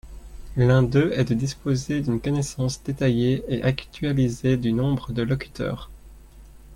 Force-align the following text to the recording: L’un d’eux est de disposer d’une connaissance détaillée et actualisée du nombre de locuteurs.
L’un 0.57 0.81
d’eux 0.81 1.11
est 1.13 1.25
de 1.25 1.35
disposer 1.35 2.01
d’une 2.01 2.19
connaissance 2.19 2.81
détaillée 2.81 3.43
et 3.47 3.61
actualisée 3.61 4.57
du 4.57 4.73
nombre 4.73 5.11
de 5.13 5.21
locuteurs. 5.21 5.91